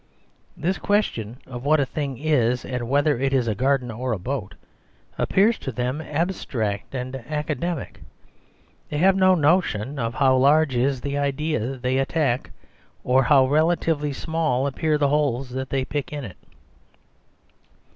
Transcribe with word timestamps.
This 0.57 0.79
question 0.79 1.37
The 1.45 1.51
Superstition 1.53 1.53
of 1.53 1.61
Divorce 1.61 1.79
15 1.79 1.79
of 1.79 1.79
what 1.79 1.79
a 1.79 1.85
thing 1.85 2.17
is, 2.17 2.65
and 2.65 2.89
whether 2.89 3.19
it 3.19 3.33
is 3.33 3.47
a 3.47 3.53
garden 3.53 3.91
or 3.91 4.13
a 4.13 4.17
boat, 4.17 4.55
appears 5.19 5.59
to 5.59 5.71
them 5.71 6.01
abstract 6.01 6.95
and 6.95 7.17
aca 7.29 7.55
demic. 7.55 7.97
They 8.89 8.97
have 8.97 9.15
no 9.15 9.35
notion 9.35 9.99
of 9.99 10.15
how 10.15 10.37
large 10.37 10.75
is 10.75 11.01
the 11.01 11.19
idea 11.19 11.77
they 11.77 11.99
attack; 11.99 12.49
or 13.03 13.21
how 13.21 13.45
relatively 13.47 14.11
small 14.11 14.65
appear 14.65 14.97
the 14.97 15.09
holes 15.09 15.51
that 15.51 15.69
they 15.69 15.85
pick 15.85 16.11
in 16.11 16.23
it. 16.25 16.37